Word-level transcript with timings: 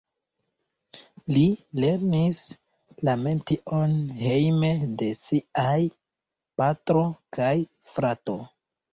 Li 1.33 1.41
lernis 1.81 2.37
la 3.09 3.13
metion 3.25 3.93
hejme 4.21 4.71
de 5.01 5.09
siaj 5.19 5.75
patro 6.63 7.03
kaj 7.39 7.53
frato. 7.93 8.39